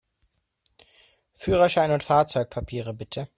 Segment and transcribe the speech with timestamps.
[1.35, 3.27] Führerschein und Fahrzeugpapiere, bitte!